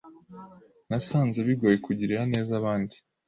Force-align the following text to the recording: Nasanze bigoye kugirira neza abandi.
Nasanze 0.89 1.39
bigoye 1.47 1.77
kugirira 1.85 2.21
neza 2.33 2.51
abandi. 2.59 2.95